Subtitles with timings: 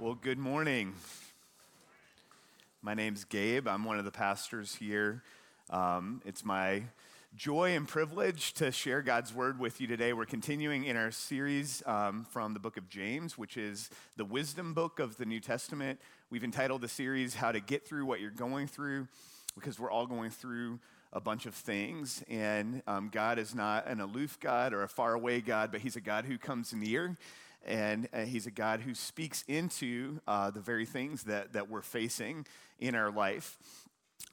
[0.00, 0.94] Well, good morning.
[2.80, 3.68] My name's Gabe.
[3.68, 5.22] I'm one of the pastors here.
[5.68, 6.84] Um, it's my
[7.36, 10.14] joy and privilege to share God's word with you today.
[10.14, 14.72] We're continuing in our series um, from the book of James, which is the wisdom
[14.72, 16.00] book of the New Testament.
[16.30, 19.06] We've entitled the series How to Get Through What You're Going Through,
[19.54, 20.78] because we're all going through
[21.12, 22.24] a bunch of things.
[22.26, 26.00] And um, God is not an aloof God or a faraway God, but He's a
[26.00, 27.18] God who comes near
[27.66, 31.82] and uh, he's a God who speaks into uh, the very things that, that we're
[31.82, 32.46] facing
[32.78, 33.58] in our life.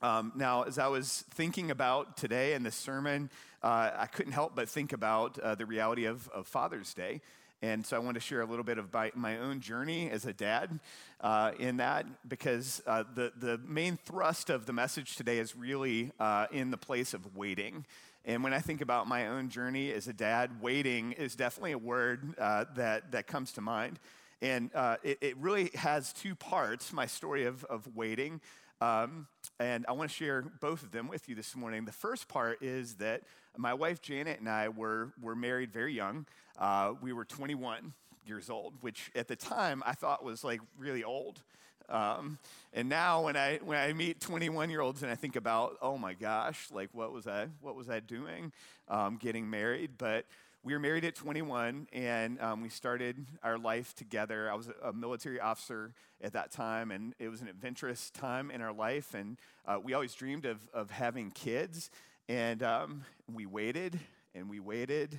[0.02, 3.30] Um, now, as I was thinking about today and this sermon,
[3.64, 7.22] uh, I couldn't help but think about uh, the reality of, of Father's Day.
[7.64, 10.26] And so I want to share a little bit of my, my own journey as
[10.26, 10.80] a dad
[11.22, 16.12] uh, in that because uh, the, the main thrust of the message today is really
[16.20, 17.86] uh, in the place of waiting.
[18.28, 21.78] And when I think about my own journey as a dad, waiting is definitely a
[21.78, 24.00] word uh, that, that comes to mind.
[24.42, 28.42] And uh, it, it, really has two parts my story of, of waiting.
[28.82, 29.28] Um,
[29.62, 31.86] and I want to share both of them with you this morning.
[31.86, 33.24] The first part is that
[33.56, 36.26] my wife Janet and I were, were married very young.
[36.60, 37.94] Uh, we were 21
[38.26, 41.42] years old, which at the time I thought was like really old.
[41.90, 42.38] Um,
[42.74, 45.98] and now when I when I meet 21 year olds and I think about oh
[45.98, 48.52] my gosh like what was I what was I doing
[48.88, 49.92] um, getting married?
[49.98, 50.26] But
[50.64, 54.52] we were married at 21 and um, we started our life together.
[54.52, 58.62] I was a military officer at that time and it was an adventurous time in
[58.62, 59.14] our life.
[59.14, 61.90] And uh, we always dreamed of of having kids.
[62.28, 63.98] And um, we waited
[64.36, 65.18] and we waited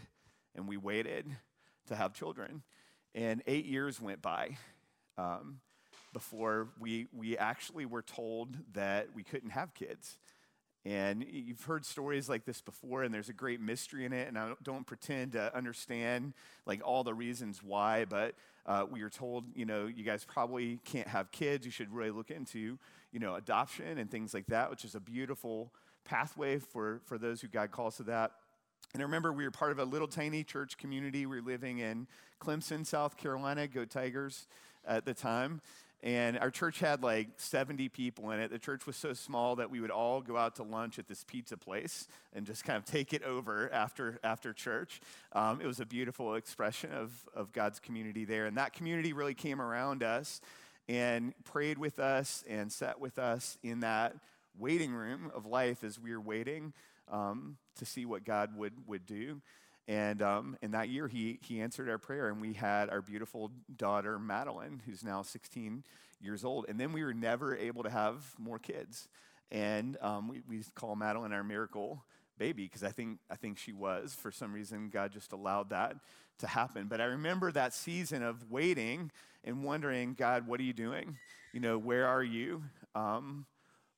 [0.55, 1.27] and we waited
[1.87, 2.63] to have children.
[3.15, 4.59] And eight years went by.
[5.17, 5.61] Um,
[6.19, 10.19] before we, we actually were told that we couldn't have kids.
[10.85, 14.27] And you've heard stories like this before, and there's a great mystery in it.
[14.27, 16.33] And I don't pretend to understand
[16.67, 18.35] like all the reasons why, but
[18.67, 21.65] uh, we were told, you know, you guys probably can't have kids.
[21.65, 22.81] You should really look into,
[23.13, 25.73] you know, adoption and things like that, which is a beautiful
[26.05, 28.33] pathway for for those who God calls to that.
[28.93, 31.27] And I remember we were part of a little tiny church community.
[31.27, 32.09] We were living in
[32.41, 33.69] Clemson, South Carolina.
[33.69, 34.49] Go Tigers!
[34.87, 35.61] At the time,
[36.03, 38.51] and our church had like 70 people in it.
[38.51, 41.25] The church was so small that we would all go out to lunch at this
[41.25, 45.01] pizza place and just kind of take it over after, after church.
[45.33, 48.47] Um, it was a beautiful expression of, of God's community there.
[48.47, 50.41] And that community really came around us
[50.89, 54.15] and prayed with us and sat with us in that
[54.57, 56.73] waiting room of life as we were waiting
[57.11, 59.41] um, to see what God would, would do.
[59.89, 63.51] And um, in that year, he, he answered our prayer, and we had our beautiful
[63.75, 65.83] daughter, Madeline, who's now 16
[66.21, 66.67] years old.
[66.69, 69.09] And then we were never able to have more kids.
[69.51, 72.05] And um, we, we call Madeline our miracle
[72.37, 74.15] baby because I think, I think she was.
[74.15, 75.97] For some reason, God just allowed that
[76.41, 76.87] to happen.
[76.87, 79.11] But I remember that season of waiting
[79.43, 81.17] and wondering, God, what are you doing?
[81.55, 82.63] You know, where are you?
[82.95, 83.47] Um,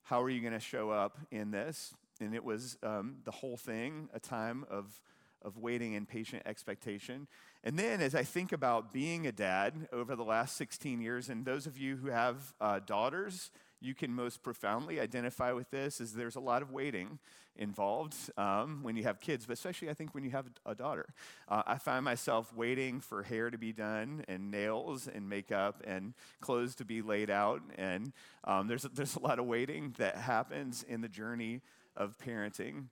[0.05, 1.93] how are you going to show up in this?
[2.21, 5.01] And it was um, the whole thing, a time of
[5.43, 7.27] of waiting and patient expectation.
[7.65, 11.45] And then, as I think about being a dad over the last 16 years, and
[11.45, 13.51] those of you who have uh, daughters,
[13.81, 17.19] you can most profoundly identify with this is there's a lot of waiting
[17.57, 21.07] involved um, when you have kids but especially i think when you have a daughter
[21.49, 26.15] uh, i find myself waiting for hair to be done and nails and makeup and
[26.41, 28.13] clothes to be laid out and
[28.45, 31.61] um, there's, there's a lot of waiting that happens in the journey
[31.97, 32.85] of parenting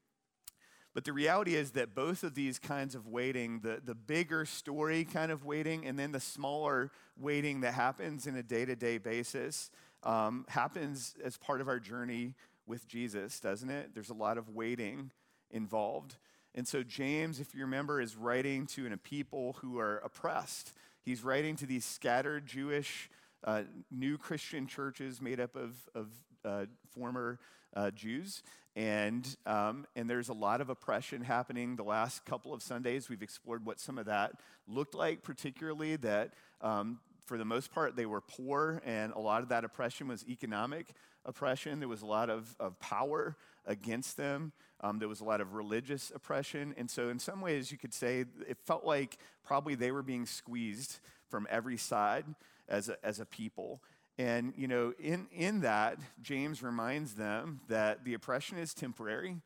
[0.98, 5.04] but the reality is that both of these kinds of waiting, the, the bigger story
[5.04, 8.98] kind of waiting, and then the smaller waiting that happens in a day to day
[8.98, 9.70] basis,
[10.03, 12.34] um, happens as part of our journey
[12.66, 13.91] with Jesus, doesn't it?
[13.94, 15.12] There's a lot of waiting
[15.53, 16.16] involved.
[16.56, 20.72] And so, James, if you remember, is writing to a people who are oppressed.
[21.04, 23.08] He's writing to these scattered Jewish,
[23.44, 26.08] uh, new Christian churches made up of, of
[26.44, 27.38] uh, former
[27.75, 28.43] uh, Jews.
[28.76, 31.76] And, um, and there's a lot of oppression happening.
[31.76, 34.32] The last couple of Sundays, we've explored what some of that
[34.69, 39.43] looked like, particularly that um, for the most part, they were poor, and a lot
[39.43, 40.87] of that oppression was economic
[41.25, 41.79] oppression.
[41.79, 43.37] There was a lot of, of power
[43.67, 44.52] against them.
[44.81, 46.75] Um, there was a lot of religious oppression.
[46.79, 50.25] And so, in some ways, you could say it felt like probably they were being
[50.25, 52.25] squeezed from every side
[52.69, 53.82] as a, as a people.
[54.19, 59.37] And, you know, in, in that, James reminds them that the oppression is temporary,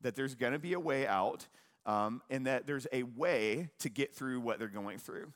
[0.00, 1.46] that there's going to be a way out,
[1.84, 5.32] um, and that there's a way to get through what they're going through.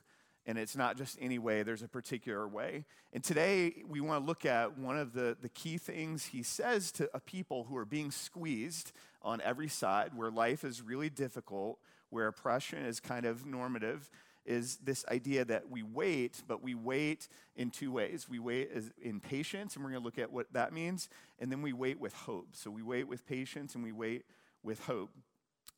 [0.47, 2.85] And it's not just any way, there's a particular way.
[3.13, 6.91] And today, we want to look at one of the, the key things he says
[6.93, 11.79] to a people who are being squeezed on every side, where life is really difficult,
[12.09, 14.09] where oppression is kind of normative,
[14.45, 18.27] is this idea that we wait, but we wait in two ways.
[18.29, 18.71] We wait
[19.01, 21.09] in patience, and we're going to look at what that means,
[21.39, 22.49] and then we wait with hope.
[22.53, 24.23] So we wait with patience and we wait
[24.63, 25.11] with hope.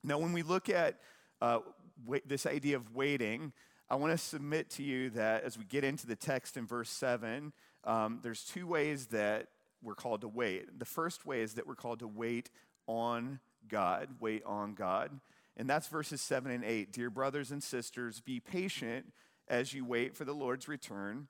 [0.03, 0.99] Now, when we look at
[1.41, 1.59] uh,
[2.05, 3.53] wait, this idea of waiting,
[3.89, 6.89] I want to submit to you that as we get into the text in verse
[6.89, 7.51] 7,
[7.85, 9.47] um, there's two ways that
[9.81, 10.77] we're called to wait.
[10.77, 12.49] The first way is that we're called to wait
[12.87, 15.19] on God, wait on God.
[15.59, 16.94] And that's verses 7 and 8.
[16.94, 19.11] Dear brothers and sisters, be patient
[19.50, 21.27] as you wait for the Lord's return.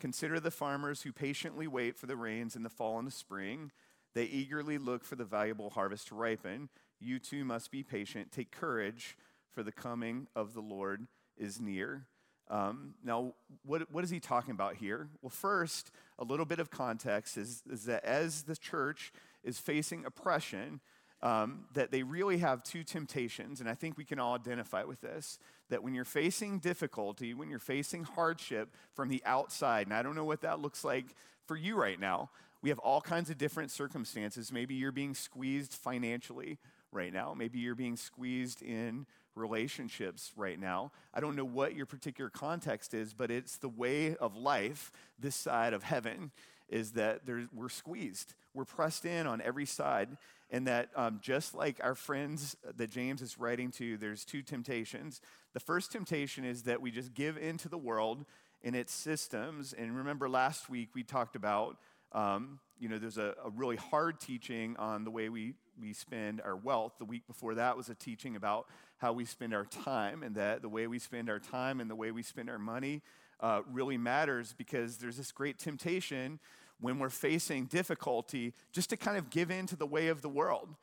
[0.00, 3.70] Consider the farmers who patiently wait for the rains in the fall and the spring.
[4.14, 6.70] They eagerly look for the valuable harvest to ripen.
[6.98, 8.32] You too must be patient.
[8.32, 9.14] Take courage,
[9.52, 11.06] for the coming of the Lord
[11.36, 12.06] is near.
[12.48, 13.34] Um, now,
[13.64, 15.08] what, what is he talking about here?
[15.20, 19.12] Well, first, a little bit of context is, is that as the church
[19.42, 20.80] is facing oppression,
[21.22, 25.00] um, that they really have two temptations, and I think we can all identify with
[25.00, 25.38] this.
[25.70, 30.14] That when you're facing difficulty, when you're facing hardship from the outside, and I don't
[30.14, 31.06] know what that looks like
[31.46, 32.30] for you right now,
[32.62, 34.52] we have all kinds of different circumstances.
[34.52, 36.58] Maybe you're being squeezed financially
[36.92, 40.92] right now, maybe you're being squeezed in relationships right now.
[41.12, 45.36] I don't know what your particular context is, but it's the way of life this
[45.36, 46.30] side of heaven
[46.68, 47.20] is that
[47.54, 48.34] we're squeezed.
[48.54, 50.16] We're pressed in on every side.
[50.50, 55.20] And that um, just like our friends that James is writing to, there's two temptations.
[55.54, 58.24] The first temptation is that we just give into the world
[58.62, 59.72] and its systems.
[59.72, 61.78] And remember, last week we talked about,
[62.12, 66.40] um, you know, there's a, a really hard teaching on the way we, we spend
[66.40, 66.92] our wealth.
[66.98, 68.66] The week before that was a teaching about
[68.98, 71.96] how we spend our time, and that the way we spend our time and the
[71.96, 73.02] way we spend our money
[73.40, 76.38] uh, really matters because there's this great temptation
[76.80, 80.28] when we're facing difficulty just to kind of give in to the way of the
[80.28, 80.74] world.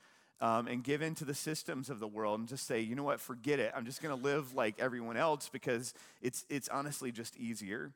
[0.41, 3.03] Um, and give in to the systems of the world and just say, you know
[3.03, 3.71] what, forget it.
[3.73, 7.93] I'm just going to live like everyone else because it's, it's honestly just easier.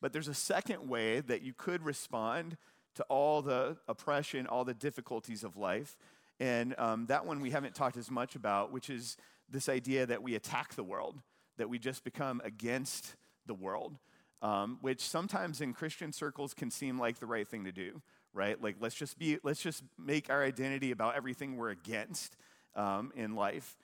[0.00, 2.56] But there's a second way that you could respond
[2.96, 5.96] to all the oppression, all the difficulties of life.
[6.40, 9.16] And um, that one we haven't talked as much about, which is
[9.48, 11.20] this idea that we attack the world,
[11.56, 13.14] that we just become against
[13.46, 13.98] the world,
[14.42, 18.02] um, which sometimes in Christian circles can seem like the right thing to do,
[18.32, 18.60] right?
[18.62, 22.36] Like let's just be, let's just make our identity about everything we're against
[22.74, 23.76] um, in life.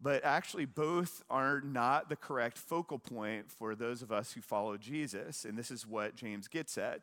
[0.00, 4.76] But actually, both are not the correct focal point for those of us who follow
[4.76, 5.44] Jesus.
[5.44, 7.00] And this is what James gets at.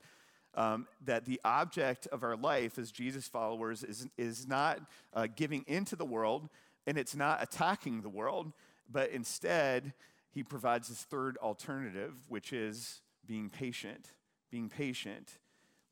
[0.58, 4.80] Um, that the object of our life as Jesus followers is, is not
[5.14, 6.48] uh, giving into the world,
[6.88, 8.54] and it's not attacking the world,
[8.90, 9.94] but instead,
[10.36, 14.12] he provides this third alternative, which is being patient.
[14.52, 15.32] Being patient.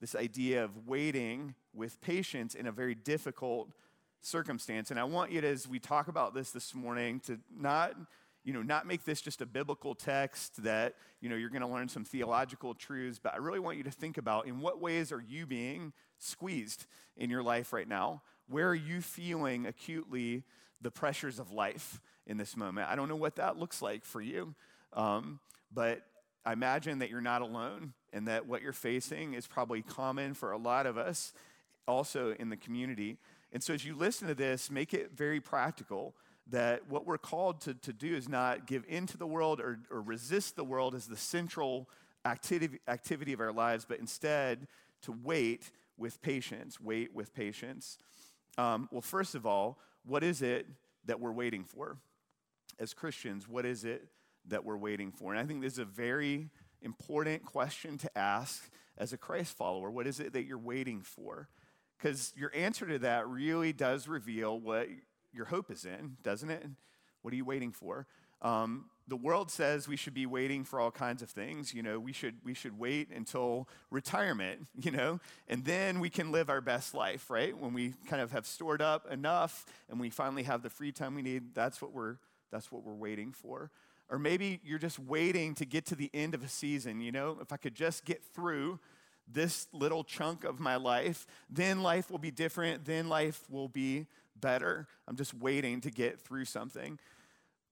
[0.01, 3.69] This idea of waiting with patience in a very difficult
[4.22, 4.92] circumstance.
[4.92, 7.95] And I want you to, as we talk about this this morning, to not
[8.44, 11.68] you know, not make this just a biblical text that, you know, you're going to
[11.68, 15.13] learn some theological truths, but I really want you to think about in what ways
[15.13, 16.86] are you being squeezed
[17.16, 18.22] in your life right now?
[18.50, 20.44] Where are you feeling acutely
[20.81, 22.90] the pressures of life in this moment.
[22.90, 24.56] I don't know what that looks like for you,
[24.94, 25.40] um,
[25.74, 26.06] but
[26.46, 30.52] I imagine that you're not alone and that what you're facing is probably common for
[30.52, 31.34] a lot of us
[31.88, 33.18] also in the community.
[33.52, 36.16] And so as you listen to this, make it very practical
[36.50, 40.02] that what we're called to, to do is not give into the world or, or
[40.02, 41.88] resist the world as the central
[42.26, 44.68] activity, activity of our lives, but instead
[45.04, 46.80] to wait with patience.
[46.81, 47.97] Wait with patience.
[48.57, 50.68] Um, well, first of all, what is it
[51.06, 51.97] that we're waiting for?
[52.83, 54.09] As Christians, what is it
[54.49, 55.31] that we're waiting for?
[55.31, 56.49] And I think this is a very
[56.81, 59.90] important question to ask as a Christ follower.
[59.90, 61.47] What is it that you're waiting for?
[61.97, 64.90] Because your answer to that really does reveal what
[65.31, 66.66] your hope is in, doesn't it?
[67.21, 68.06] What are you waiting for?
[68.42, 71.73] Um, the world says we should be waiting for all kinds of things.
[71.73, 76.33] You know, we should, we should wait until retirement, you know, and then we can
[76.33, 77.57] live our best life, right?
[77.57, 81.16] When we kind of have stored up enough and we finally have the free time
[81.16, 82.18] we need, that's what we're,
[82.54, 83.72] that's what we're waiting for.
[84.10, 87.38] Or maybe you're just waiting to get to the end of a season, you know,
[87.42, 88.80] if I could just get through
[89.31, 94.06] this little chunk of my life, then life will be different, then life will be
[94.40, 94.88] better.
[95.07, 97.00] I'm just waiting to get through something.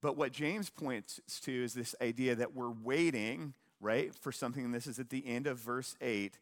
[0.01, 4.65] But what James points to is this idea that we're waiting, right, for something.
[4.65, 6.37] And this is at the end of verse 8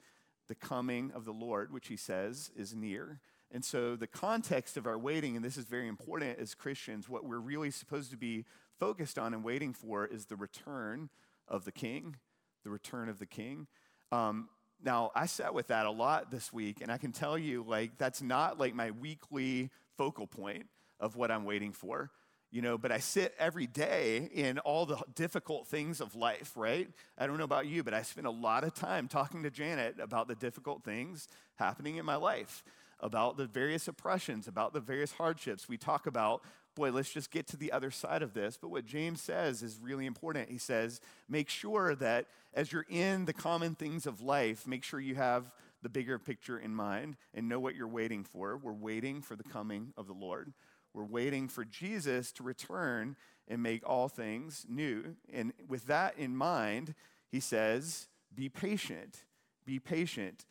[0.47, 3.19] the coming of the Lord, which he says is near.
[3.51, 7.25] And so, the context of our waiting, and this is very important as Christians, what
[7.25, 8.45] we're really supposed to be
[8.79, 11.09] focused on and waiting for is the return
[11.47, 12.17] of the King.
[12.63, 13.67] The return of the King.
[14.11, 14.49] Um,
[14.83, 17.97] now, I sat with that a lot this week, and I can tell you, like,
[17.97, 20.67] that's not like my weekly focal point
[20.99, 22.11] of what I'm waiting for
[22.51, 26.89] you know, but I sit every day in all the difficult things of life, right?
[27.17, 29.97] I don't know about you, but I spend a lot of time talking to Janet
[30.01, 32.63] about the difficult things happening in my life,
[32.99, 35.69] about the various oppressions, about the various hardships.
[35.69, 36.43] We talk about,
[36.75, 38.57] boy, let's just get to the other side of this.
[38.61, 40.49] But what James says is really important.
[40.49, 44.99] He says, make sure that as you're in the common things of life, make sure
[44.99, 45.51] you have
[45.81, 48.57] the bigger picture in mind and know what you're waiting for.
[48.57, 50.51] We're waiting for the coming of the Lord.
[50.93, 53.15] We're waiting for Jesus to return
[53.47, 55.15] and make all things new.
[55.31, 56.95] And with that in mind,
[57.31, 59.23] he says, be patient.
[59.65, 60.45] Be patient.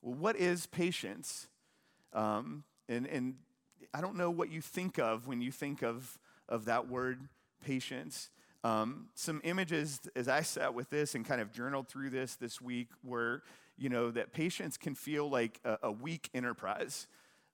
[0.00, 1.46] Well, what is patience?
[2.12, 3.34] Um, and, and
[3.94, 7.28] I don't know what you think of when you think of, of that word
[7.64, 8.30] patience.
[8.64, 12.60] Um, some images as I sat with this and kind of journaled through this this
[12.60, 13.42] week were,
[13.76, 17.08] you know, that patience can feel like a, a weak enterprise.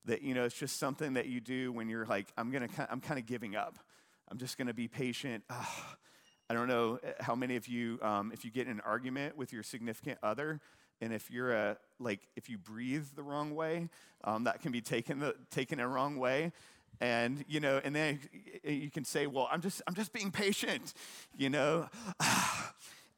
[0.04, 3.00] That you know it's just something that you do when you're like i'm gonna i'm
[3.00, 3.78] kind of giving up.
[4.30, 5.44] I'm just gonna be patient.
[5.50, 5.96] Ah,
[6.50, 9.36] i don't know eh, how many of you um, if you get in an argument
[9.36, 10.60] with your significant other
[11.00, 13.88] and if you're a like if you breathe the wrong way
[14.24, 16.52] um, that can be taken the taken a wrong way
[17.00, 18.18] and you know and then
[18.64, 20.94] you can say well i'm just i'm just being patient
[21.36, 21.88] you know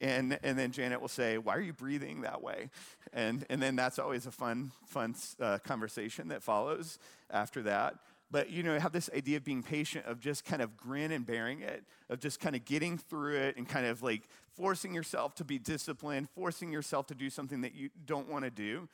[0.01, 2.69] and, and then Janet will say, Why are you breathing that way?
[3.13, 6.97] And, and then that's always a fun, fun uh, conversation that follows
[7.29, 7.95] after that.
[8.31, 11.25] But you know, have this idea of being patient, of just kind of grin and
[11.25, 14.23] bearing it, of just kind of getting through it and kind of like
[14.55, 18.51] forcing yourself to be disciplined, forcing yourself to do something that you don't want to
[18.51, 18.87] do.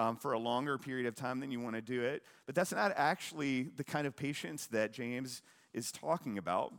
[0.00, 2.22] Um, for a longer period of time than you want to do it.
[2.46, 5.42] But that's not actually the kind of patience that James
[5.74, 6.72] is talking about.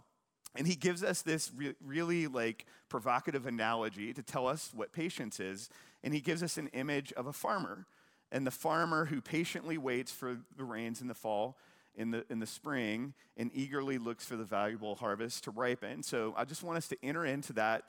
[0.55, 5.41] And he gives us this re- really like provocative analogy to tell us what patience
[5.41, 5.69] is.
[6.01, 7.87] And he gives us an image of a farmer
[8.31, 11.57] and the farmer who patiently waits for the rains in the fall,
[11.95, 16.03] in the, in the spring, and eagerly looks for the valuable harvest to ripen.
[16.03, 17.83] So I just want us to enter into that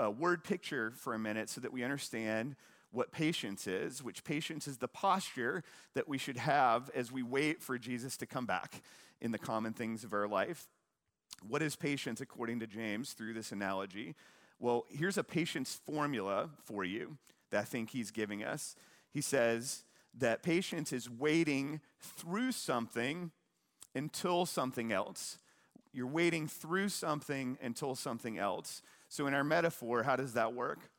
[0.00, 2.56] uh, word picture for a minute so that we understand
[2.92, 5.62] what patience is, which patience is the posture
[5.94, 8.82] that we should have as we wait for Jesus to come back
[9.20, 10.66] in the common things of our life.
[11.46, 14.14] What is patience according to James through this analogy?
[14.58, 17.16] Well, here's a patience formula for you
[17.50, 18.76] that I think he's giving us.
[19.10, 19.84] He says
[20.18, 23.30] that patience is waiting through something
[23.94, 25.38] until something else.
[25.92, 28.82] You're waiting through something until something else.
[29.08, 30.90] So, in our metaphor, how does that work?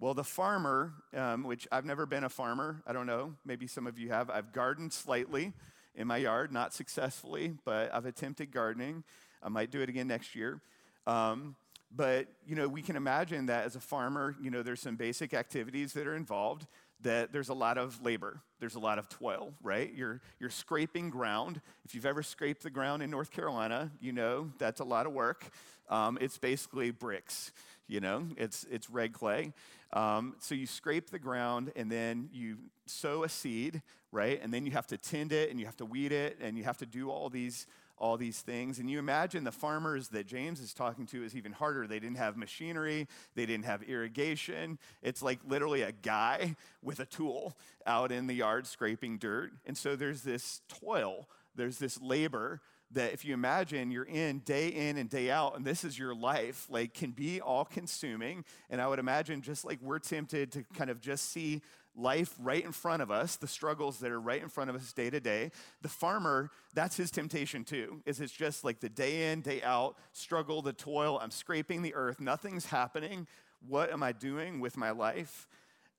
[0.00, 3.86] Well, the farmer, um, which I've never been a farmer, I don't know, maybe some
[3.86, 4.30] of you have.
[4.30, 5.52] I've gardened slightly
[5.94, 9.04] in my yard, not successfully, but I've attempted gardening.
[9.42, 10.60] I might do it again next year.
[11.06, 11.54] Um,
[11.94, 15.34] but you know, we can imagine that as a farmer, you know, there's some basic
[15.34, 16.66] activities that are involved.
[17.02, 19.92] That there's a lot of labor, there's a lot of toil, right?
[19.94, 21.60] You're you're scraping ground.
[21.84, 25.12] If you've ever scraped the ground in North Carolina, you know that's a lot of
[25.12, 25.50] work.
[25.88, 27.52] Um, it's basically bricks,
[27.88, 28.26] you know.
[28.36, 29.52] It's it's red clay.
[29.92, 32.56] Um, so you scrape the ground and then you
[32.86, 34.40] sow a seed, right?
[34.42, 36.64] And then you have to tend it and you have to weed it and you
[36.64, 37.66] have to do all these
[38.02, 38.80] all these things.
[38.80, 41.86] And you imagine the farmers that James is talking to is even harder.
[41.86, 43.06] They didn't have machinery,
[43.36, 44.78] they didn't have irrigation.
[45.02, 47.56] It's like literally a guy with a tool
[47.86, 49.52] out in the yard scraping dirt.
[49.64, 54.68] And so there's this toil, there's this labor that if you imagine you're in day
[54.68, 58.82] in and day out and this is your life like can be all consuming and
[58.82, 61.62] i would imagine just like we're tempted to kind of just see
[61.94, 64.92] life right in front of us, the struggles that are right in front of us
[64.92, 65.50] day to day.
[65.82, 69.96] The farmer, that's his temptation too, is it's just like the day in, day out
[70.12, 71.18] struggle, the toil.
[71.20, 73.26] I'm scraping the earth, nothing's happening.
[73.66, 75.46] What am I doing with my life?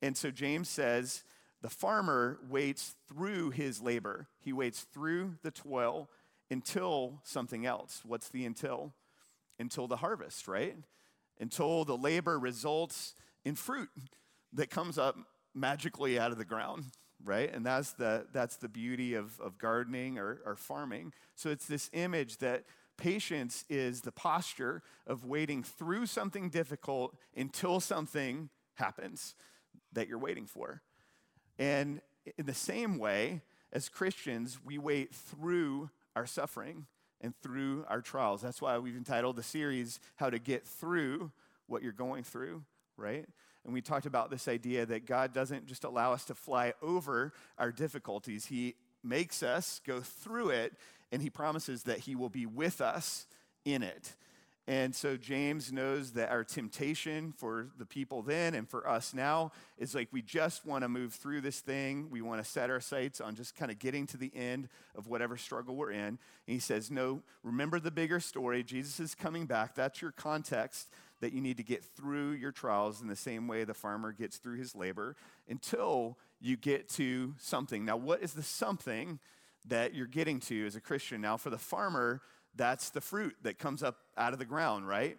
[0.02, 1.24] And so James says,
[1.62, 4.28] the farmer waits through his labor.
[4.42, 6.10] He waits through the toil
[6.52, 8.02] until something else.
[8.06, 8.94] What's the until?
[9.58, 10.76] Until the harvest, right?
[11.40, 13.90] Until the labor results in fruit
[14.52, 15.18] that comes up
[15.54, 16.86] magically out of the ground,
[17.24, 17.54] right?
[17.54, 21.14] And that's the, that's the beauty of, of gardening or, or farming.
[21.36, 22.64] So it's this image that
[22.98, 29.36] patience is the posture of waiting through something difficult until something happens
[29.94, 30.82] that you're waiting for.
[31.58, 32.02] And
[32.38, 33.42] in the same way,
[33.72, 36.86] as Christians, we wait through our suffering
[37.22, 38.42] and through our trials.
[38.42, 41.32] That's why we've entitled the series, How to Get Through
[41.68, 42.64] What You're Going Through,
[42.98, 43.26] right?
[43.66, 47.34] And we talked about this idea that God doesn't just allow us to fly over
[47.58, 50.74] our difficulties, He makes us go through it,
[51.12, 53.26] and He promises that He will be with us
[53.66, 54.16] in it.
[54.66, 59.52] And so James knows that our temptation for the people then and for us now
[59.78, 62.08] is like we just want to move through this thing.
[62.10, 65.08] We want to set our sights on just kind of getting to the end of
[65.08, 66.00] whatever struggle we're in.
[66.08, 68.64] And he says, No, remember the bigger story.
[68.64, 69.76] Jesus is coming back.
[69.76, 70.88] That's your context
[71.24, 74.36] that you need to get through your trials in the same way the farmer gets
[74.36, 75.16] through his labor
[75.48, 77.86] until you get to something.
[77.86, 79.20] Now, what is the something
[79.66, 81.22] that you're getting to as a Christian?
[81.22, 82.22] Now, for the farmer,
[82.54, 85.18] that's the fruit that comes up out of the ground, right?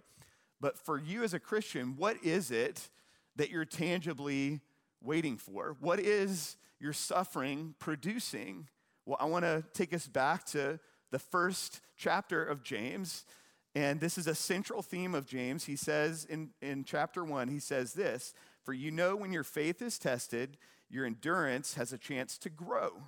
[0.60, 2.90] But for you as a Christian, what is it
[3.36, 4.60] that you're tangibly
[5.02, 5.74] waiting for?
[5.80, 8.68] What is your suffering producing?
[9.06, 10.78] Well, I want to take us back to
[11.12, 13.24] the first chapter of James.
[13.74, 15.64] And this is a central theme of James.
[15.64, 19.82] He says in, in chapter one, he says this For you know, when your faith
[19.82, 20.56] is tested,
[20.88, 23.04] your endurance has a chance to grow.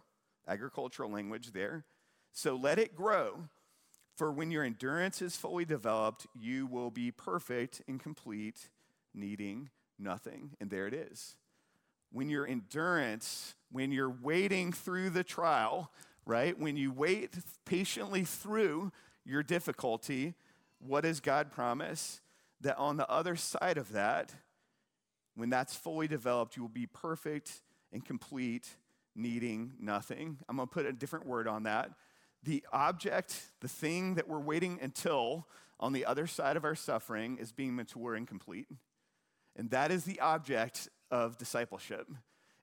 [0.49, 1.85] Agricultural language there.
[2.32, 3.49] So let it grow.
[4.16, 8.70] For when your endurance is fully developed, you will be perfect and complete,
[9.14, 10.52] needing nothing.
[10.61, 11.37] And there it is.
[12.12, 15.90] When your endurance, when you're waiting through the trial,
[16.25, 16.58] right?
[16.58, 17.35] When you wait
[17.66, 18.90] patiently through
[19.25, 20.35] your difficulty,
[20.88, 22.21] what does God promise?
[22.62, 24.35] That on the other side of that,
[25.35, 27.61] when that's fully developed, you will be perfect
[27.93, 28.69] and complete,
[29.14, 30.38] needing nothing.
[30.49, 31.90] I'm to put a different word on that
[32.47, 35.47] the object, the thing that we're waiting until
[35.81, 38.69] on the other side of our suffering is being mature and complete.
[39.57, 42.09] And that is the object of discipleship.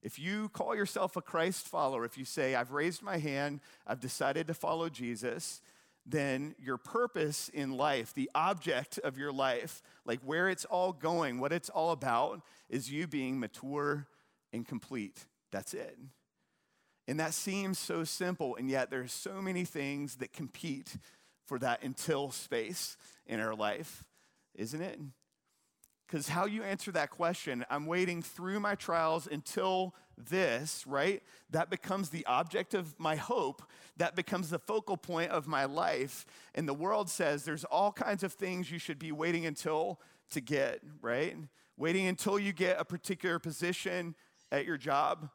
[0.01, 4.00] If you call yourself a Christ follower, if you say, I've raised my hand, I've
[4.00, 5.62] decided to follow Jesus,
[6.05, 11.39] then your purpose in life, the object of your life, like where it's all going,
[11.39, 14.07] what it's all about, is you being mature
[14.51, 15.25] and complete.
[15.51, 15.98] That's it.
[17.07, 20.98] And that seems so simple, and yet there's so many things that compete
[21.45, 24.05] for that until space in our life,
[24.55, 25.00] isn't it?
[26.13, 31.24] Because how you answer that question, I'm waiting through my trials until this, right?
[31.50, 33.63] That becomes the object of my hope.
[33.98, 36.27] That becomes the focal point of my life.
[36.53, 40.39] And the world says there's all kinds of things you should be waiting until to
[40.39, 41.36] get, right?
[41.77, 44.13] Waiting until you get a particular position
[44.51, 45.32] at your job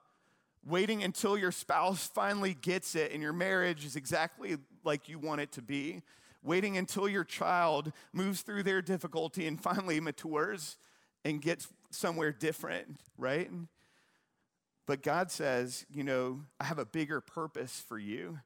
[0.66, 5.40] waiting until your spouse finally gets it and your marriage is exactly like you want
[5.40, 6.02] it to be,
[6.48, 10.78] waiting until your child moves through their difficulty and finally matures
[11.24, 13.50] and gets somewhere different, right?
[14.86, 18.40] But God says, you know, I have a bigger purpose for you.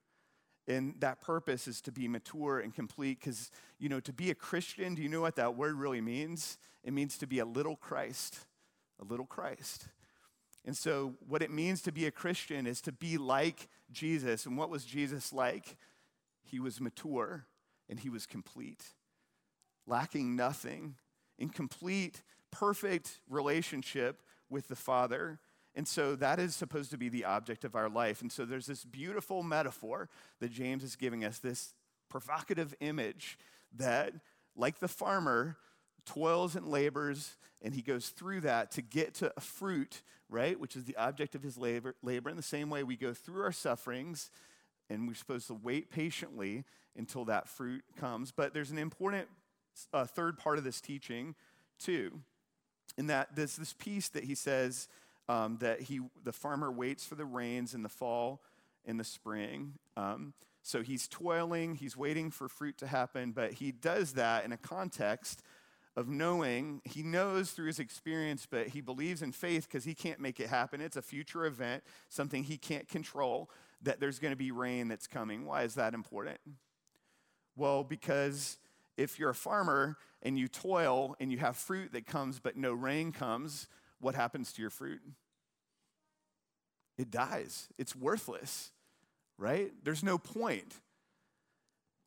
[0.67, 4.35] And that purpose is to be mature and complete because, you know, to be a
[4.35, 6.59] Christian, do you know what that word really means?
[6.85, 8.39] It means to be a little Christ,
[9.01, 9.89] a little Christ.
[10.65, 14.47] And so, what it means to be a Christian is to be like Jesus.
[14.47, 15.77] And what was Jesus like?
[16.45, 17.47] He was mature
[17.89, 18.85] and he was complete,
[19.87, 20.97] lacking nothing,
[21.39, 25.41] in complete, perfect relationship with the Father.
[25.75, 28.21] And so that is supposed to be the object of our life.
[28.21, 30.09] And so there's this beautiful metaphor
[30.41, 31.75] that James is giving us, this
[32.09, 33.39] provocative image
[33.77, 34.13] that,
[34.55, 35.57] like the farmer,
[36.05, 40.77] toils and labors, and he goes through that to get to a fruit, right, which
[40.77, 41.95] is the object of his labor.
[42.03, 42.29] labor.
[42.29, 44.31] In the same way, we go through our sufferings,
[44.93, 46.65] and we're supposed to wait patiently
[46.97, 48.33] until that fruit comes.
[48.33, 49.29] But there's an important
[49.93, 51.35] uh, third part of this teaching,
[51.79, 52.21] too,
[52.99, 54.89] in that there's this piece that he says
[55.29, 58.43] um, that he, the farmer waits for the rains in the fall
[58.85, 59.75] in the spring.
[59.97, 64.53] Um, so he's toiling, he's waiting for fruit to happen, but he does that in
[64.53, 65.43] a context
[65.95, 70.21] of knowing, he knows through his experience, but he believes in faith because he can't
[70.21, 70.81] make it happen.
[70.81, 73.51] It's a future event, something he can't control,
[73.83, 75.45] that there's going to be rain that's coming.
[75.45, 76.39] Why is that important?
[77.57, 78.59] Well, because
[78.97, 82.73] if you're a farmer and you toil and you have fruit that comes but no
[82.73, 83.69] rain comes,
[84.01, 85.01] what happens to your fruit?
[86.99, 87.69] It dies.
[87.79, 88.71] It's worthless,
[89.39, 89.73] right?
[89.83, 90.75] There's no point.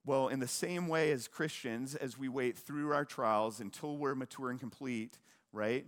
[0.06, 4.14] Well, in the same way as Christians, as we wait through our trials until we're
[4.14, 5.18] mature and complete,
[5.52, 5.86] right?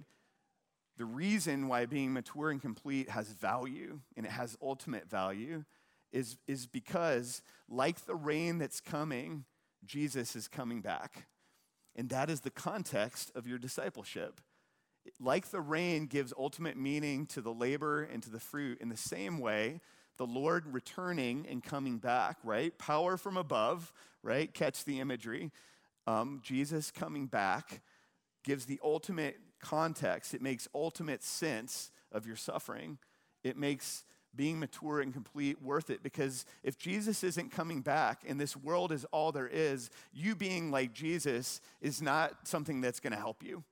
[0.98, 5.64] The reason why being mature and complete has value and it has ultimate value
[6.12, 9.46] is, is because, like the rain that's coming,
[9.86, 11.28] Jesus is coming back.
[11.96, 14.42] And that is the context of your discipleship.
[15.20, 18.98] Like the rain gives ultimate meaning to the labor and to the fruit, in the
[18.98, 19.82] same way,
[20.18, 22.78] the Lord returning and coming back, right?
[22.78, 24.52] Power from above, right?
[24.54, 25.52] Catch the imagery.
[26.08, 27.82] Um, Jesus coming back
[28.44, 30.34] gives the ultimate context.
[30.34, 32.98] It makes ultimate sense of your suffering.
[33.44, 34.04] It makes
[34.38, 36.04] being mature and complete worth it?
[36.04, 40.72] Because if Jesus isn't coming back and this world is all there is, you being
[40.72, 43.64] like Jesus is not something that's going to help you.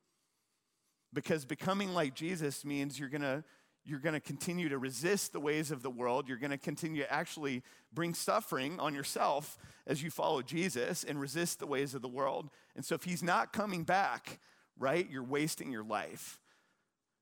[1.13, 3.43] Because becoming like Jesus means you're going to
[3.87, 6.27] you're going to continue to resist the ways of the world.
[6.27, 7.61] You're going to continue to actually
[7.93, 12.49] bring suffering on yourself as you follow Jesus and resist the ways of the world.
[12.75, 14.39] And so, if he's not coming back,
[14.77, 16.39] right, you're wasting your life.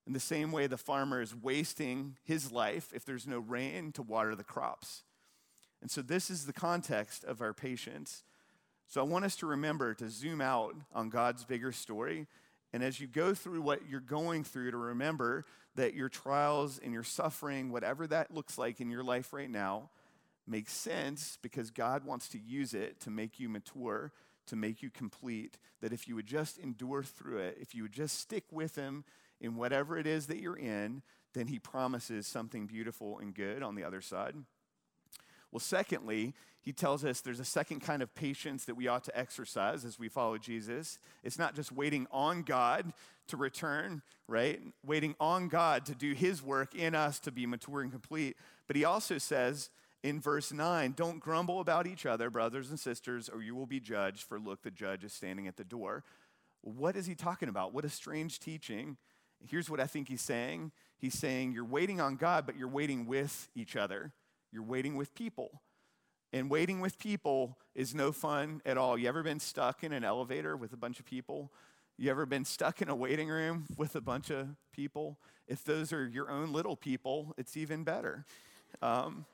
[0.05, 4.01] In the same way, the farmer is wasting his life if there's no rain to
[4.01, 5.03] water the crops.
[5.81, 8.23] And so, this is the context of our patience.
[8.87, 12.27] So, I want us to remember to zoom out on God's bigger story.
[12.73, 16.91] And as you go through what you're going through, to remember that your trials and
[16.91, 19.89] your suffering, whatever that looks like in your life right now,
[20.47, 24.11] makes sense because God wants to use it to make you mature,
[24.47, 25.57] to make you complete.
[25.81, 29.03] That if you would just endure through it, if you would just stick with Him,
[29.43, 31.03] in whatever it is that you're in,
[31.33, 34.35] then he promises something beautiful and good on the other side.
[35.51, 39.17] Well, secondly, he tells us there's a second kind of patience that we ought to
[39.17, 40.97] exercise as we follow Jesus.
[41.23, 42.93] It's not just waiting on God
[43.27, 44.61] to return, right?
[44.85, 48.37] Waiting on God to do his work in us to be mature and complete.
[48.65, 49.69] But he also says
[50.03, 53.79] in verse 9, don't grumble about each other, brothers and sisters, or you will be
[53.79, 56.03] judged, for look, the judge is standing at the door.
[56.61, 57.73] What is he talking about?
[57.73, 58.97] What a strange teaching
[59.49, 60.71] here's what I think he's saying
[61.03, 64.13] He's saying, You're waiting on God, but you're waiting with each other.
[64.53, 65.61] You're waiting with people.
[66.31, 68.97] And waiting with people is no fun at all.
[68.97, 71.51] You ever been stuck in an elevator with a bunch of people?
[71.97, 75.19] You ever been stuck in a waiting room with a bunch of people?
[75.45, 78.25] If those are your own little people, it's even better.
[78.81, 79.25] Um,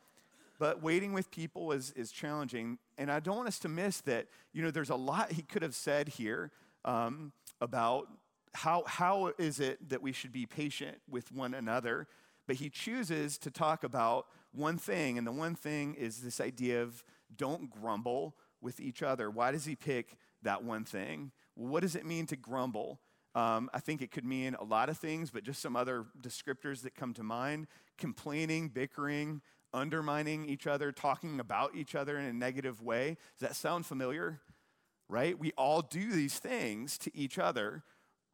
[0.59, 2.77] but waiting with people is, is challenging.
[2.97, 5.63] And I don't want us to miss that, you know, there's a lot he could
[5.63, 6.51] have said here
[6.85, 8.07] um, about
[8.53, 12.07] how, how is it that we should be patient with one another?
[12.45, 16.81] But he chooses to talk about one thing, and the one thing is this idea
[16.81, 17.03] of
[17.35, 19.29] don't grumble with each other.
[19.29, 21.31] Why does he pick that one thing?
[21.53, 22.99] What does it mean to grumble?
[23.35, 26.81] Um, I think it could mean a lot of things, but just some other descriptors
[26.81, 27.67] that come to mind
[27.97, 29.41] complaining, bickering,
[29.73, 33.17] undermining each other, talking about each other in a negative way.
[33.39, 34.39] Does that sound familiar?
[35.07, 35.37] Right?
[35.37, 37.83] We all do these things to each other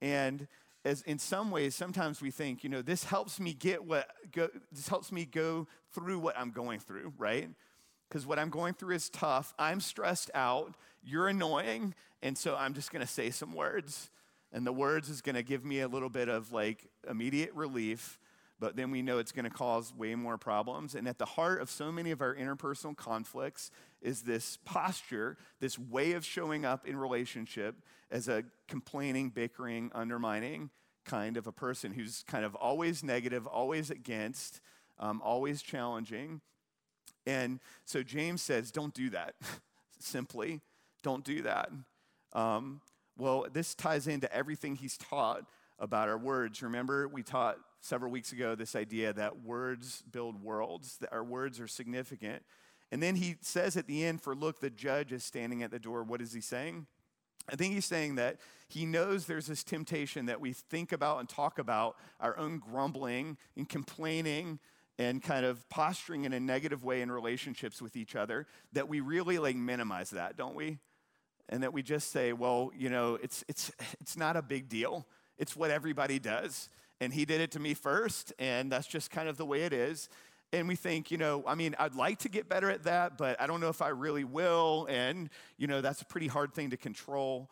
[0.01, 0.47] and
[0.85, 4.49] as in some ways, sometimes we think, you know, this helps me get what, go,
[4.71, 7.49] this helps me go through what I'm going through, right?
[8.07, 9.53] Because what I'm going through is tough.
[9.57, 10.75] I'm stressed out.
[11.03, 11.95] You're annoying.
[12.21, 14.11] And so I'm just going to say some words.
[14.53, 18.19] And the words is going to give me a little bit of like immediate relief
[18.59, 20.95] but then we know it's going to cause way more problems.
[20.95, 23.69] And at the heart of so many of our interpersonal conflicts
[24.01, 27.75] is this posture, this way of showing up in relationship
[28.09, 30.69] as a complaining, bickering, undermining
[31.05, 34.59] kind of a person who's kind of always negative, always against,
[34.99, 36.41] um, always challenging.
[37.25, 39.35] And so James says, don't do that.
[39.99, 40.61] Simply,
[41.03, 41.69] don't do that.
[42.33, 42.81] Um,
[43.17, 45.45] well, this ties into everything he's taught
[45.79, 46.61] about our words.
[46.61, 51.59] Remember, we taught several weeks ago this idea that words build worlds, that our words
[51.59, 52.43] are significant.
[52.91, 55.79] And then he says at the end, for look, the judge is standing at the
[55.79, 56.03] door.
[56.03, 56.87] What is he saying?
[57.49, 61.29] I think he's saying that he knows there's this temptation that we think about and
[61.29, 64.59] talk about our own grumbling and complaining
[64.97, 69.01] and kind of posturing in a negative way in relationships with each other, that we
[69.01, 70.79] really like minimize that, don't we?
[71.49, 75.05] And that we just say, well, you know, it's, it's, it's not a big deal.
[75.37, 76.69] It's what everybody does
[77.01, 79.73] and he did it to me first, and that's just kind of the way it
[79.73, 80.09] is.
[80.53, 83.39] And we think, you know, I mean, I'd like to get better at that, but
[83.41, 84.87] I don't know if I really will.
[84.89, 87.49] And, you know, that's a pretty hard thing to control.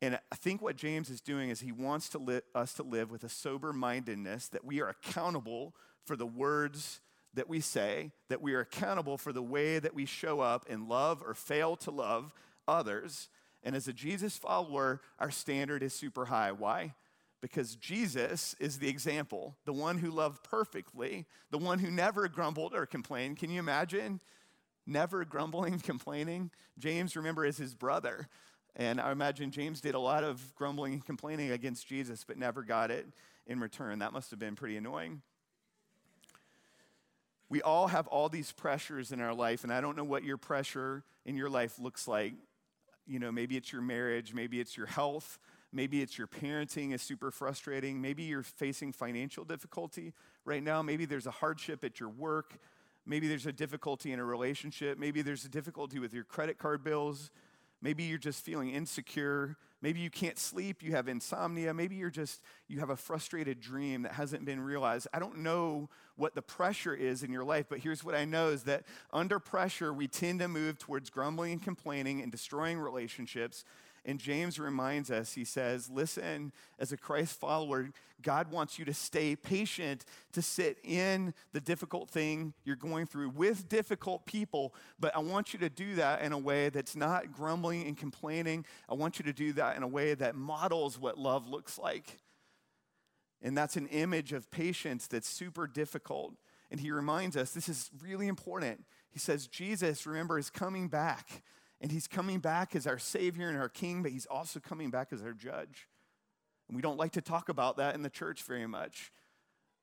[0.00, 3.10] And I think what James is doing is he wants to li- us to live
[3.10, 5.74] with a sober mindedness that we are accountable
[6.06, 7.00] for the words
[7.34, 10.88] that we say, that we are accountable for the way that we show up and
[10.88, 12.32] love or fail to love
[12.66, 13.28] others.
[13.62, 16.52] And as a Jesus follower, our standard is super high.
[16.52, 16.94] Why?
[17.40, 22.74] Because Jesus is the example, the one who loved perfectly, the one who never grumbled
[22.74, 23.38] or complained.
[23.38, 24.20] Can you imagine?
[24.86, 26.50] Never grumbling, complaining.
[26.78, 28.28] James, remember, is his brother.
[28.76, 32.62] And I imagine James did a lot of grumbling and complaining against Jesus, but never
[32.62, 33.06] got it
[33.46, 34.00] in return.
[34.00, 35.22] That must have been pretty annoying.
[37.48, 40.36] We all have all these pressures in our life, and I don't know what your
[40.36, 42.34] pressure in your life looks like.
[43.06, 45.38] You know, maybe it's your marriage, maybe it's your health,
[45.72, 48.00] Maybe it's your parenting is super frustrating.
[48.00, 50.80] Maybe you're facing financial difficulty right now.
[50.82, 52.58] Maybe there's a hardship at your work.
[53.04, 54.98] Maybe there's a difficulty in a relationship.
[54.98, 57.30] Maybe there's a difficulty with your credit card bills.
[57.82, 59.56] Maybe you're just feeling insecure.
[59.80, 64.02] Maybe you can't sleep, you have insomnia, maybe you're just, you have a frustrated dream
[64.02, 65.06] that hasn't been realized.
[65.12, 68.48] I don't know what the pressure is in your life, but here's what I know
[68.48, 73.64] is that under pressure, we tend to move towards grumbling and complaining and destroying relationships
[74.04, 77.90] and James reminds us, he says, Listen, as a Christ follower,
[78.22, 83.30] God wants you to stay patient, to sit in the difficult thing you're going through
[83.30, 84.74] with difficult people.
[84.98, 88.64] But I want you to do that in a way that's not grumbling and complaining.
[88.88, 92.18] I want you to do that in a way that models what love looks like.
[93.40, 96.34] And that's an image of patience that's super difficult.
[96.70, 98.84] And he reminds us this is really important.
[99.10, 101.42] He says, Jesus, remember, is coming back.
[101.80, 105.12] And he's coming back as our Savior and our King, but he's also coming back
[105.12, 105.88] as our judge.
[106.68, 109.12] And we don't like to talk about that in the church very much.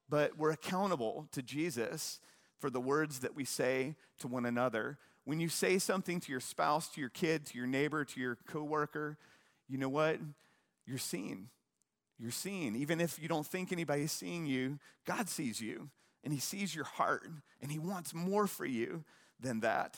[0.10, 2.20] But we're accountable to Jesus
[2.60, 4.98] for the words that we say to one another.
[5.24, 8.38] When you say something to your spouse, to your kid, to your neighbor, to your
[8.48, 9.18] coworker,
[9.68, 10.20] you know what?
[10.86, 11.50] You're seen.
[12.20, 12.76] You're seen.
[12.76, 15.90] Even if you don't think anybody's seeing you, God sees you
[16.24, 17.28] and He sees your heart
[17.62, 19.04] and He wants more for you
[19.40, 19.98] than that.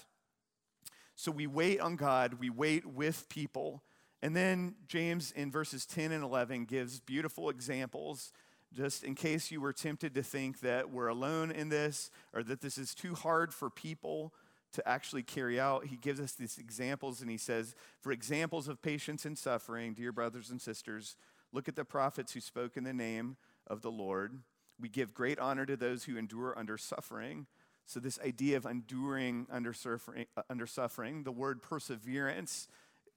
[1.18, 3.82] So we wait on God, we wait with people.
[4.22, 8.32] And then James in verses 10 and 11 gives beautiful examples,
[8.72, 12.62] just in case you were tempted to think that we're alone in this or that
[12.62, 14.32] this is too hard for people
[14.74, 15.88] to actually carry out.
[15.88, 20.12] He gives us these examples and he says, For examples of patience and suffering, dear
[20.12, 21.16] brothers and sisters,
[21.52, 24.38] look at the prophets who spoke in the name of the Lord.
[24.80, 27.48] We give great honor to those who endure under suffering.
[27.88, 32.68] So, this idea of enduring under suffering, uh, under suffering the word perseverance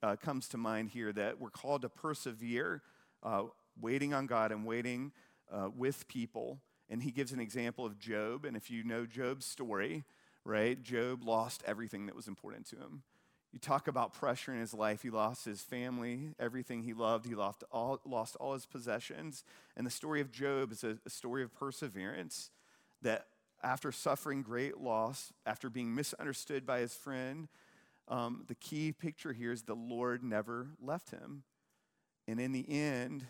[0.01, 2.81] uh, comes to mind here that we're called to persevere,
[3.21, 3.43] uh,
[3.81, 5.11] waiting on God and waiting
[5.51, 6.61] uh, with people.
[6.89, 8.45] And he gives an example of Job.
[8.45, 10.05] And if you know Job's story,
[10.45, 13.03] right, Job lost everything that was important to him.
[13.51, 15.01] You talk about pressure in his life.
[15.01, 17.25] He lost his family, everything he loved.
[17.25, 19.43] He lost all, lost all his possessions.
[19.75, 22.51] And the story of Job is a, a story of perseverance
[23.01, 23.25] that
[23.63, 27.47] after suffering great loss, after being misunderstood by his friend,
[28.07, 31.43] um, the key picture here is the Lord never left him.
[32.27, 33.25] And in the end,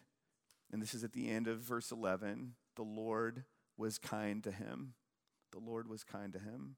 [0.71, 3.43] and this is at the end of verse 11, the Lord
[3.77, 4.93] was kind to him.
[5.51, 6.75] The Lord was kind to him.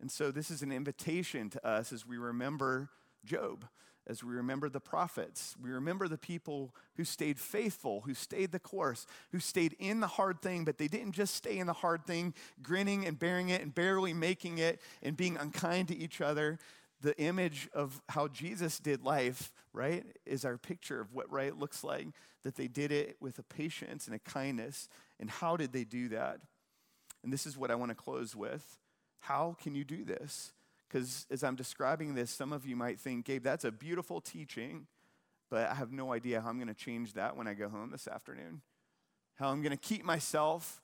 [0.00, 2.90] And so this is an invitation to us as we remember
[3.24, 3.66] Job
[4.06, 5.56] as we remember the prophets.
[5.60, 10.06] We remember the people who stayed faithful, who stayed the course, who stayed in the
[10.06, 13.62] hard thing, but they didn't just stay in the hard thing, grinning and bearing it
[13.62, 16.58] and barely making it and being unkind to each other.
[17.00, 21.84] The image of how Jesus did life, right, is our picture of what right looks
[21.84, 22.08] like,
[22.42, 24.88] that they did it with a patience and a kindness.
[25.20, 26.40] And how did they do that?
[27.22, 28.78] And this is what I want to close with.
[29.18, 30.52] How can you do this?
[30.88, 34.86] Because as I'm describing this, some of you might think, Gabe, that's a beautiful teaching,
[35.50, 37.90] but I have no idea how I'm going to change that when I go home
[37.90, 38.62] this afternoon.
[39.34, 40.80] How I'm going to keep myself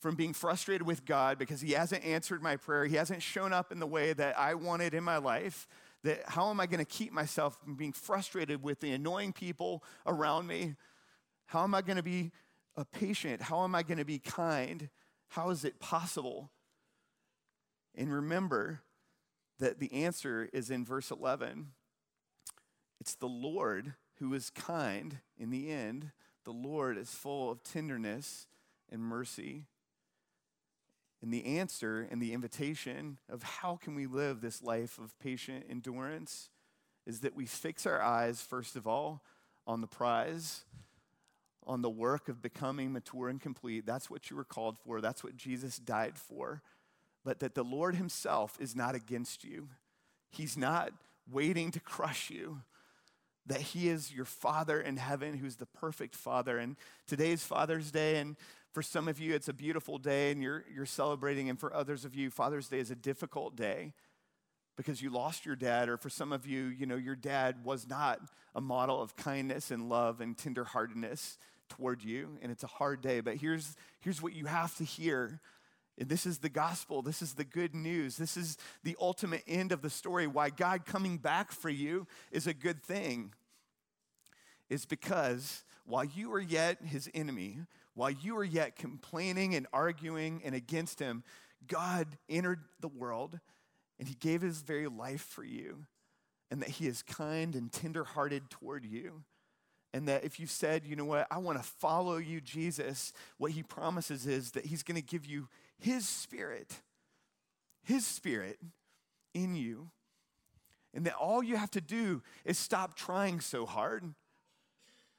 [0.00, 2.86] from being frustrated with God because He hasn't answered my prayer.
[2.86, 5.68] He hasn't shown up in the way that I wanted in my life.
[6.02, 9.84] That how am I going to keep myself from being frustrated with the annoying people
[10.06, 10.74] around me?
[11.46, 12.32] How am I going to be
[12.76, 13.42] a patient?
[13.42, 14.88] How am I going to be kind?
[15.28, 16.50] How is it possible?
[17.94, 18.80] And remember,
[19.60, 21.68] that the answer is in verse 11.
[23.00, 26.10] It's the Lord who is kind in the end.
[26.44, 28.46] The Lord is full of tenderness
[28.90, 29.66] and mercy.
[31.22, 35.66] And the answer and the invitation of how can we live this life of patient
[35.68, 36.48] endurance
[37.06, 39.22] is that we fix our eyes, first of all,
[39.66, 40.64] on the prize,
[41.66, 43.84] on the work of becoming mature and complete.
[43.84, 46.62] That's what you were called for, that's what Jesus died for
[47.24, 49.68] but that the Lord Himself is not against you.
[50.30, 50.92] He's not
[51.30, 52.62] waiting to crush you.
[53.46, 56.58] That He is your Father in heaven who's the perfect Father.
[56.58, 58.36] And today's Father's Day, and
[58.72, 61.48] for some of you, it's a beautiful day and you're, you're celebrating.
[61.48, 63.92] And for others of you, Father's Day is a difficult day
[64.76, 65.88] because you lost your dad.
[65.88, 68.20] Or for some of you, you know, your dad was not
[68.54, 71.36] a model of kindness and love and tenderheartedness
[71.68, 72.38] toward you.
[72.42, 73.20] And it's a hard day.
[73.20, 75.40] But here's, here's what you have to hear
[76.08, 77.02] this is the gospel.
[77.02, 78.16] This is the good news.
[78.16, 80.26] This is the ultimate end of the story.
[80.26, 83.32] Why God coming back for you is a good thing.
[84.68, 87.58] Is because while you are yet his enemy,
[87.94, 91.24] while you are yet complaining and arguing and against him,
[91.66, 93.38] God entered the world
[93.98, 95.84] and he gave his very life for you,
[96.50, 99.24] and that he is kind and tenderhearted toward you.
[99.92, 103.50] And that if you said, you know what, I want to follow you, Jesus, what
[103.50, 105.48] he promises is that he's going to give you
[105.80, 106.80] his Spirit,
[107.82, 108.58] His Spirit
[109.34, 109.90] in you.
[110.92, 114.14] And that all you have to do is stop trying so hard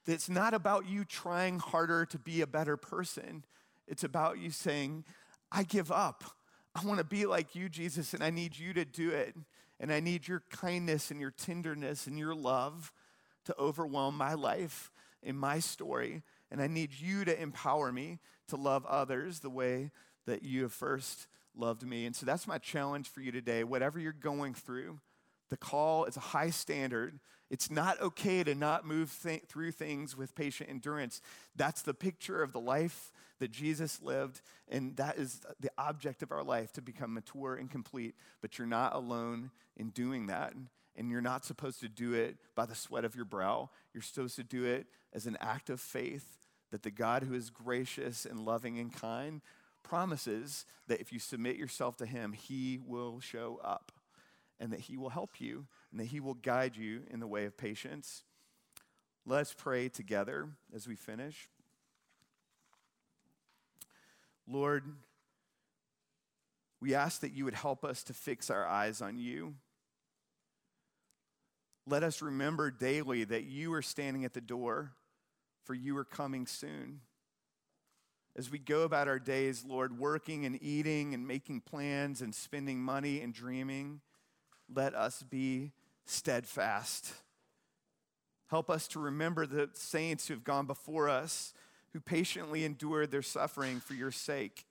[0.06, 3.46] That It's not about you trying harder to be a better person.
[3.88, 5.06] It's about you saying,
[5.52, 6.24] I give up.
[6.76, 9.36] I want to be like you, Jesus, and I need you to do it.
[9.80, 12.92] And I need your kindness and your tenderness and your love
[13.46, 14.92] to overwhelm my life
[15.24, 16.24] and my story.
[16.52, 19.92] And I need you to empower me to love others the way
[20.26, 22.06] that you have first loved me.
[22.06, 23.64] And so that's my challenge for you today.
[23.64, 25.00] Whatever you're going through,
[25.50, 27.20] the call is a high standard.
[27.50, 31.22] It's not okay to not move th- through things with patient endurance.
[31.56, 36.32] That's the picture of the life that Jesus lived, and that is the object of
[36.32, 38.16] our life to become mature and complete.
[38.40, 40.54] But you're not alone in doing that,
[40.96, 43.70] and you're not supposed to do it by the sweat of your brow.
[43.94, 46.38] You're supposed to do it as an act of faith
[46.72, 49.42] that the God who is gracious and loving and kind
[49.92, 53.92] promises that if you submit yourself to Him, He will show up
[54.58, 57.44] and that He will help you and that He will guide you in the way
[57.44, 58.24] of patience.
[59.26, 61.50] Let's pray together as we finish.
[64.48, 64.86] Lord,
[66.80, 69.56] we ask that you would help us to fix our eyes on you.
[71.86, 74.94] Let us remember daily that you are standing at the door,
[75.66, 77.02] for you are coming soon.
[78.36, 82.80] As we go about our days, Lord, working and eating and making plans and spending
[82.80, 84.00] money and dreaming,
[84.74, 85.72] let us be
[86.06, 87.14] steadfast.
[88.48, 91.54] Help us to remember the saints who have gone before us,
[91.94, 94.66] who patiently endured their suffering for your sake.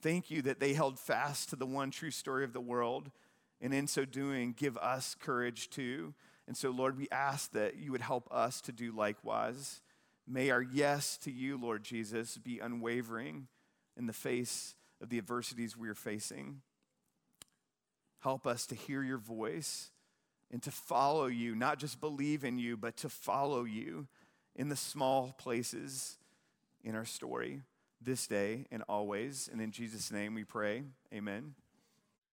[0.00, 3.10] Thank you that they held fast to the one true story of the world,
[3.60, 6.14] and in so doing, give us courage too.
[6.48, 9.80] And so, Lord, we ask that you would help us to do likewise.
[10.26, 13.48] May our yes to you, Lord Jesus, be unwavering
[13.96, 16.62] in the face of the adversities we are facing.
[18.20, 19.90] Help us to hear your voice
[20.50, 24.06] and to follow you, not just believe in you, but to follow you
[24.54, 26.18] in the small places
[26.84, 27.62] in our story
[28.00, 29.48] this day and always.
[29.50, 30.82] And in Jesus' name we pray.
[31.12, 31.54] Amen.